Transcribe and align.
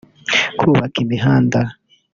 kubaka 0.59 0.95
imihanda 1.05 1.59